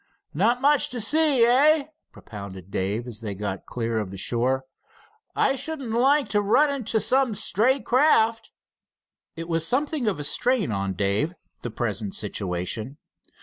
"Not 0.33 0.61
much 0.61 0.89
to 0.89 0.99
see, 0.99 1.45
eh?" 1.45 1.89
propounded 2.11 2.71
Dave, 2.71 3.05
as 3.05 3.19
they 3.21 3.35
got 3.35 3.67
clear 3.67 3.99
of 3.99 4.09
the 4.09 4.17
shore. 4.17 4.63
"I 5.35 5.55
shouldn't 5.55 5.91
like 5.91 6.27
to 6.29 6.41
run 6.41 6.73
into 6.73 6.99
some 6.99 7.35
stray 7.35 7.79
craft." 7.79 8.49
It 9.35 9.47
was 9.47 9.67
something 9.67 10.07
of 10.07 10.19
a 10.19 10.23
strain 10.23 10.71
on 10.71 10.93
Dave, 10.93 11.35
the 11.61 11.69
present 11.69 12.15
situation. 12.15 12.97